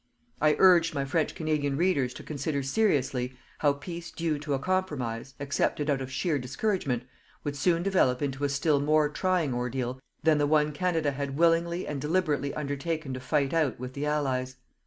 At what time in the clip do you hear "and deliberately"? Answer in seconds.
11.87-12.51